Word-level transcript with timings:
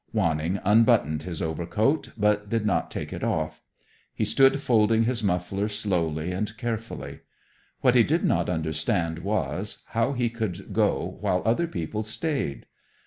Wanning 0.13 0.59
unbuttoned 0.63 1.21
his 1.21 1.43
overcoat, 1.43 2.09
but 2.17 2.49
did 2.49 2.65
not 2.65 2.89
take 2.89 3.13
it 3.13 3.23
off. 3.23 3.61
He 4.15 4.25
stood 4.25 4.59
folding 4.59 5.03
his 5.03 5.21
muffler 5.21 5.67
slowly 5.67 6.31
and 6.31 6.57
carefully. 6.57 7.19
What 7.81 7.93
he 7.93 8.01
did 8.01 8.23
not 8.23 8.49
understand 8.49 9.19
was, 9.19 9.83
how 9.89 10.13
he 10.13 10.31
could 10.31 10.73
go 10.73 11.17
while 11.21 11.43
other 11.45 11.67
people 11.67 12.01
stayed. 12.01 12.65